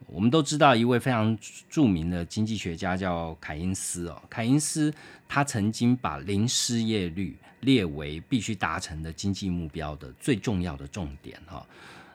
[0.08, 1.38] 我们都知道一位非常
[1.70, 4.92] 著名的经济学家叫凯因斯哦，凯因斯
[5.28, 11.66] 他曾经把零失业率列为必须达成的经济目标的最重要的重点哈。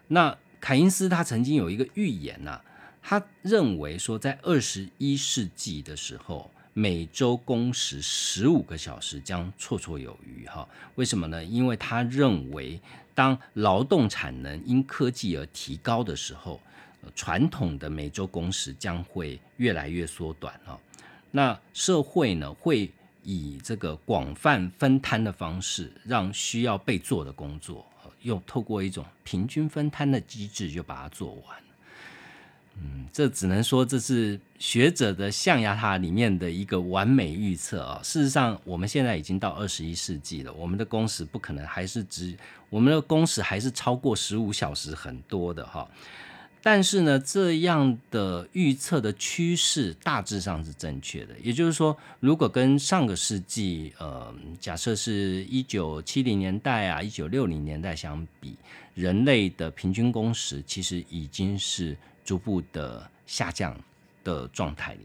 [0.09, 2.61] 那凯因斯他曾经有一个预言呐，
[3.03, 10.69] 他认为说在二十一世纪的时候，每周工时十五个小时将绰绰有余哈。
[10.95, 11.45] 为什么呢？
[11.45, 12.81] 因为他认为
[13.15, 16.61] 当劳动产能因科技而提高的时候。
[17.15, 20.81] 传统的每周工时将会越来越缩短哈。
[21.33, 22.91] 那社会呢会
[23.25, 27.85] 以这个广泛分摊的方式，让需要被做的工作，
[28.23, 31.57] 用透过一种平均分摊的机制就把它做完。
[32.77, 38.01] 嗯，这只能说这是学者的象牙塔里面的一个完美预测啊。
[38.03, 42.37] 事实上，我们现在已经到二十一世纪了，我们的工时不可能还是只，
[42.69, 45.89] 我们的工时还是超过十五小时很多的哈。
[46.67, 51.35] 但是呢，这样的预测的趋势大致上是正确的。
[51.43, 58.57] 也就是说，如果跟上个世纪，呃，假设是一九七零年代啊，一九六零年代相比，
[58.95, 61.95] 人类的平均工时其实已经是
[62.25, 63.79] 逐步的下降
[64.25, 65.01] 的状态里。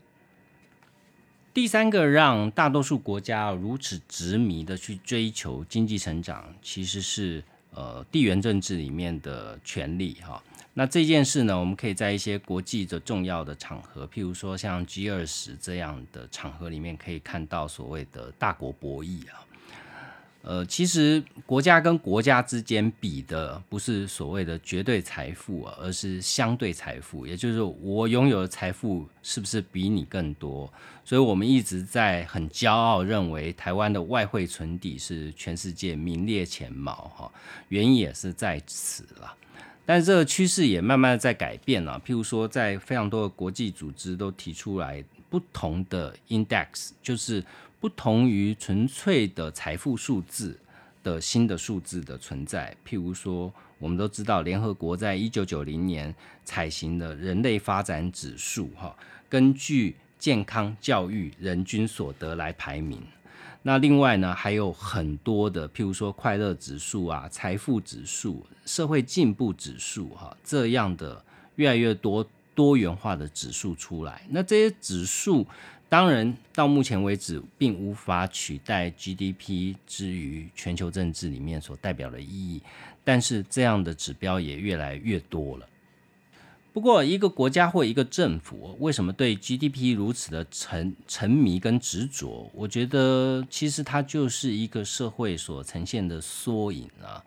[1.53, 7.43] 第三个让大多数国家如此执迷的去追求经济成长，其实是
[7.74, 10.41] 呃地缘政治里面的权力哈。
[10.74, 19.45] 那这件事呢，我们可以在一些国际的重要的场合，譬如说像 G 二十这样的场合里面，可以看到所谓的大国博弈啊。
[20.41, 30.72] 呃，其实国家跟国家之间比的不是所谓的绝对财富啊，而是相对财富，也就是我拥有的财富是不是比你更多？
[31.03, 37.32] 所以我们一直在很骄傲认为台湾的外汇存底是全世界名列前茅哈，
[37.67, 39.36] 原因也是在此了。
[39.90, 47.44] 但是这个趋势也慢慢的在改变了，譬如说，在非常多的国际组织都提出来不同的 index，就是
[47.80, 50.56] 不同于纯粹的财富数字
[51.02, 52.72] 的新的数字的存在。
[52.88, 56.14] 譬如说，我们都知道联合国在一九九零年
[56.46, 58.96] 采行的人类发展指数，哈，
[59.28, 63.02] 根据健康教育人均所得来排名。
[63.62, 71.22] 那另外呢，还有很多的，譬如说快乐指数啊、财富指数、社会进步指数，哈，这样的
[71.55, 74.22] 越来越多多元化的指数出来。
[74.30, 75.45] 那这些指数，
[75.89, 82.62] 当然到目前为止，并无法取代 GDP 之于全球政治里面所代表的意义，
[83.03, 85.68] 但是这样的指标也越来越多了。
[86.72, 92.49] 不过，一个国家或一个政府为什么对 GDP 如此的沉沉迷跟执着？
[92.53, 97.24] 我觉得其实它就是一个社会所呈现的缩影啊。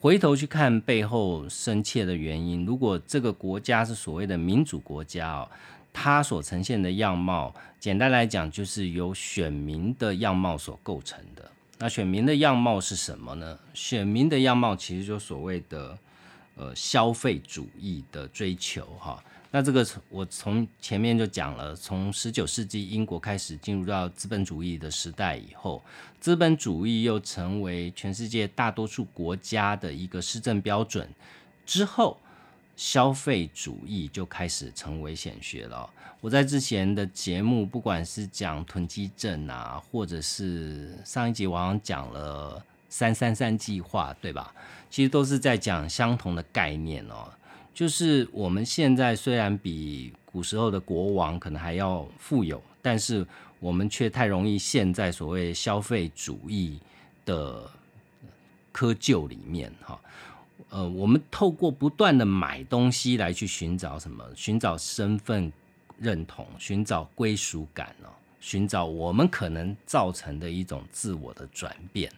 [0.00, 5.48] 回头去看背后深切的原因，如果这个国家是所谓的民主国家哦，
[5.92, 11.48] 它所呈现的样貌，简单来讲就是由选民的样貌所构成的。
[11.78, 13.56] 那选民的样貌是什么呢？
[13.72, 15.96] 选民的样貌其实就所谓的。
[16.62, 25.82] 呃，消费主义的追求，哈，那这个我从前面就讲了，从十九世纪英国开始进入到资本主义的时代以后，
[26.20, 31.08] 资本主义又成为全世界大多数国家的一个施政标准
[31.66, 32.16] 之后，
[32.76, 35.90] 消费主义就开始成为显学了。
[36.20, 42.64] 我在之前的节目，不管是讲囤积症啊，或者是上一集我好像讲了。
[42.92, 44.54] 三三三计划，对吧？
[44.90, 47.26] 其实都是在讲相同的概念哦。
[47.72, 53.26] 就是我们现在虽然比古时候的国王可能还要富有，但是
[53.60, 56.78] 我们却太容易陷在所谓消费主义
[57.24, 57.62] 的
[58.74, 59.98] 窠臼里面哈。
[60.68, 64.22] 呃，我们透过不断的买东西来去寻找什么？
[64.36, 65.50] 寻找身份
[65.98, 72.12] 认同，寻找归属感哦，寻找我们可能造成的一种自我的转变。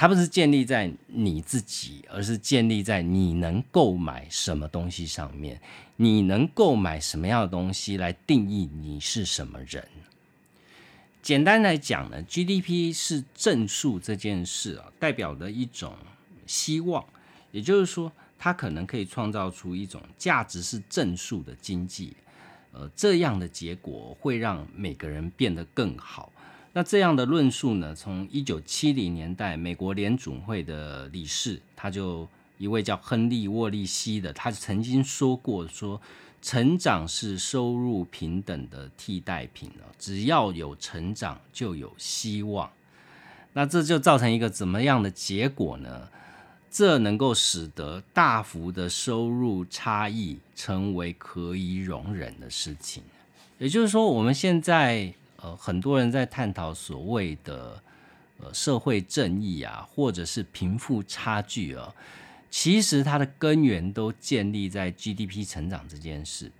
[0.00, 5.60] 它不是建立在你自己，而是建立在你能购买什么东西上面。
[5.96, 9.86] 你能购买什么样的东西来定义你是什么人？
[11.20, 15.94] 简单来讲呢，GDP 是正数这件事啊，代表的一种
[16.46, 17.04] 希望。
[17.52, 22.16] 也就是说，它可能可以创造出一种价值是正数的经济，
[22.72, 26.32] 呃，这样的结果会让每个人变得更好。
[26.72, 36.00] 那这样的论述呢，从一九七零年代美国联准会的理事，他就一位叫亨利沃利西的，他曾经说过说，
[36.40, 42.70] 成长是收入平等的替代品了，只要有成长就有希望。
[43.52, 46.08] 那这就造成一个怎么样的结果呢？
[46.70, 53.02] 这能够使得大幅的收入差异成为可以容忍的事情。
[53.58, 55.12] 也就是说，我们现在
[55.42, 57.82] 呃很多人在探讨所谓的
[58.38, 61.92] 呃社会正义啊，或者是贫富差距啊，
[62.50, 66.50] 其实它的根源都建立在 GDP 成长这件事。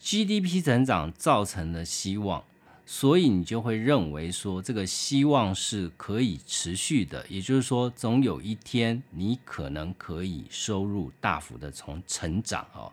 [0.00, 2.42] GDP 成长造成了希望。
[2.86, 12.92] 所以你就会认为说，这个希望是可以持续的，也就是说，总有一天你可能可以收入大幅的从成长哦，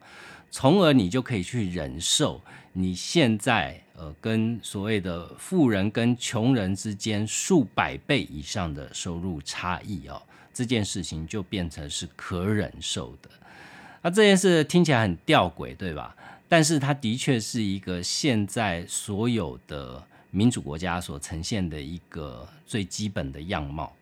[0.49, 2.39] 从而你就可以去忍受
[2.71, 10.19] 你现在呃跟所谓的富人跟穷人之间数百倍以上的收入差异哦，
[10.51, 13.29] 这件事情就变成是可忍受的。
[14.01, 16.15] 那这件事听起来很吊诡，对吧？
[16.49, 23.95] 但是它的确是一个现在所有的民主国家所呈现的一个最基本的样貌。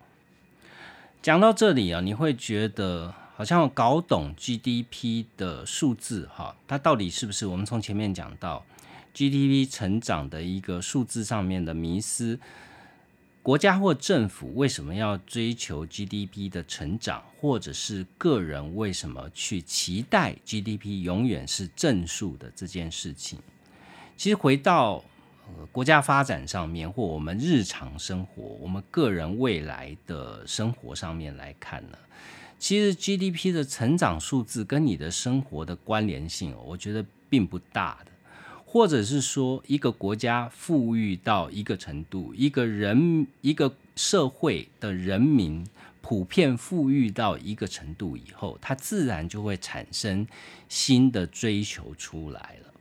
[1.22, 8.64] 讲到这里啊，你会觉得好像搞懂 GDP 的数字哈，它到底是不是我们从前面讲到
[9.20, 12.40] GDP 成长的一个数字上面的迷思？
[13.44, 23.40] 国家或政府为什么要追求 GDP 的成长，或者是个人为什么去期待 GDP 永远是正数的这件事情？
[24.16, 25.04] 其实回到
[25.48, 31.98] 呃国家发展上面，或我们日常生活、我们个人未来的生活上面来看呢，
[32.58, 37.98] 其实 GDP 的成长数字跟你的生活的关联性，我觉得并不大。
[38.72, 45.66] 或者是说，一个国家富裕到一个程度，一个人一个社会的人民
[46.04, 50.28] 普遍富裕到一个程度以后，它自然就会产生
[50.68, 52.72] 新的追求出来了。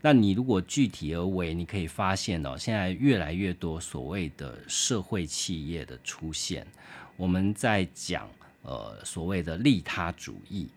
[0.00, 6.64] 那你如果具体而为，你可以发现哦，现在越来越多所谓的社会企业的出现，
[7.16, 8.30] 我们在讲
[8.62, 10.68] 呃所谓的利他主义。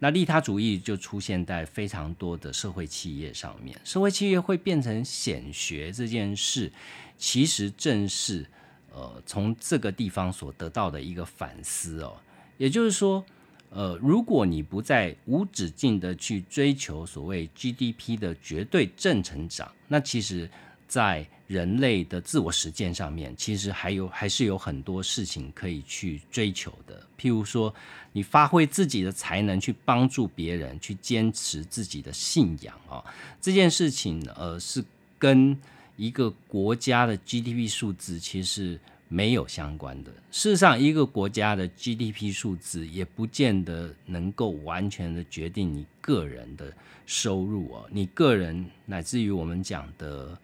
[0.00, 6.72] 那利他主义就出现在非常多的社会企业上面，社会企业会变成显学这件事，
[7.16, 8.44] 其实正是
[8.92, 12.16] 呃从这个地方所得到的一个反思哦。
[12.56, 13.24] 也就是说，
[13.68, 20.50] 呃，如果你不再无止境的去追求所谓 GDP 的绝对正成长，那其实。
[20.90, 27.00] 在人类的自我实践上面，其实还有还是有很多事情可以去追求的。
[27.16, 27.72] 譬如说，
[28.12, 33.04] 你发挥自己的才能去帮助别人，去坚持自己的信仰啊，
[33.40, 34.84] 这件事情呃是
[35.18, 35.56] 跟
[35.96, 40.10] 一个国家的 GDP 数字其实没有相关的。
[40.30, 46.72] 事实上，一个国家的 GDP 数字也不见得能够完全的决定你个人的
[47.06, 50.38] 收入哦，你个人乃至于我们讲的。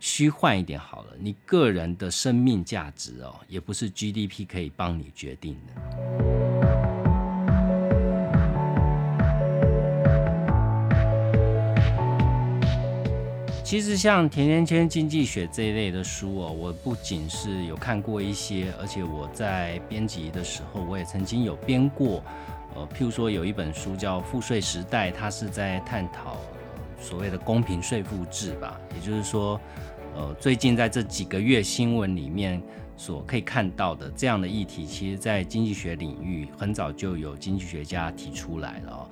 [0.00, 6.07] 虚幻一点好了，你个人的生命价值哦，也不是 GDP 可以帮你决定的。
[13.68, 22.24] 其实像田田谦经济学这一类的书哦，我不仅是有看过一些，而且我在编辑的时候，我也曾经有编过。
[22.74, 26.38] 呃，譬如说有一本书叫《赋税时代》，它是在探讨
[26.98, 29.60] 所谓的公平税负制吧，也就是说。
[30.16, 32.62] 呃，最近在这几个月新闻里面
[32.96, 39.06] 所可以看到的这样的议题，其实，在经济学领域很早就有经济学家提出来了。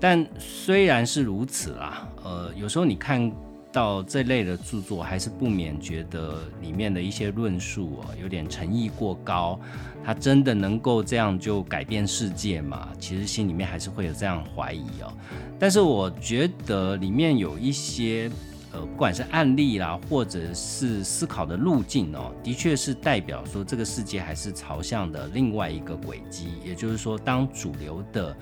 [0.00, 3.30] 但虽然是如此啦，呃，有时候你看
[3.74, 9.60] 到这类的著作，还是不免觉得里面的一些论述哦，有点诚意过高。
[10.04, 12.88] 他真的能够这样就改变世界吗？
[13.00, 15.12] 其实心里面还是会有这样怀疑哦。
[15.58, 18.30] 但是我觉得里面有一些。
[18.76, 26.54] 呃，不管是案例啦，或者是思考的路径哦，的确是代表说这个世界还是朝向的另外一个轨迹。
[26.64, 28.36] 也就是说，当主流的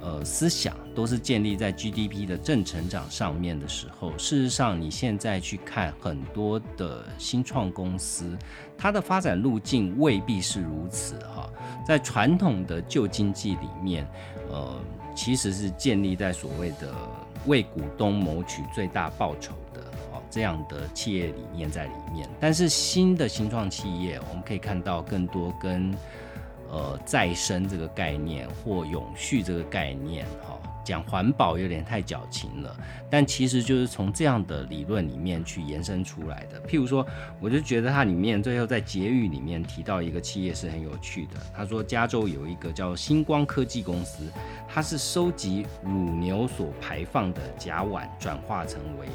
[0.00, 8.36] 呃思想都是建立在 GDP 的正成长上面的时候，事实上你现在去看很多的新创公司，
[8.76, 11.50] 它的发展路径未必是如此哈。
[11.86, 14.06] 在传统的旧经济里面，
[14.50, 14.80] 呃，
[15.14, 16.94] 其实是建立在所谓的。
[17.46, 19.80] 为股东谋取最大报酬的
[20.12, 22.28] 哦，这样的企业理念在里面。
[22.38, 25.90] 但是新的新创企业，我们可以看到更多跟
[26.70, 30.58] 呃再生这个概念或永续这个概念哈。
[30.82, 32.74] 讲环保有点太矫情了，
[33.08, 36.60] 但其实就是从这样的理论里面去延伸出来的。
[36.62, 37.06] 譬如说，
[37.38, 41.34] 我就觉得它里面最后在结语里面提到一个企业是很有趣的。
[41.54, 44.24] 他说，加州有一个叫星光科技公司，
[44.66, 49.06] 它是收集乳牛所排放的甲烷转化成为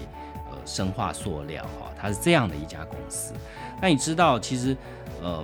[0.52, 3.34] 呃生化塑料哈，它是这样的一家公司。
[3.82, 4.78] 那你知道，其实
[5.22, 5.44] 呃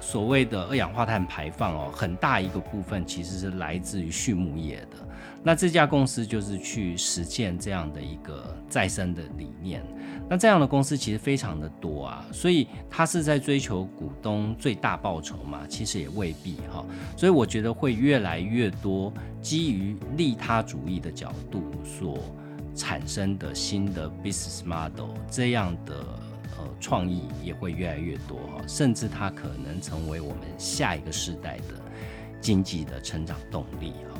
[0.00, 4.96] 所谓的二氧化碳排放哦，很大一个部分其实是来自于畜牧业的。
[5.42, 9.82] 那这家公司就是去实践这样的一个再生的理念。
[10.28, 15.62] 那这样的公司其实非常的多啊，所以它是在追求股东最大报酬嘛？
[15.68, 16.84] 其实也未必哈。
[17.16, 22.18] 所以我觉得会越来越多基于利他主义的角度所
[22.74, 25.94] 产生的新的 business model，这样的
[26.80, 31.74] 创意也会越来越多哈，甚至它可能成为我们下一个时代的
[32.40, 34.18] 经济的成长动力哈。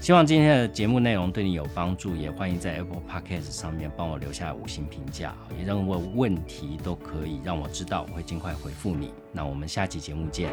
[0.00, 9.12] 希望今天的节目内容对你有帮助，也欢迎在 Apple Podcast 上面帮我留下五星评价，也任何问题都可以让我知道，我会尽快回复你。
[9.30, 10.50] 那我们下期节目见。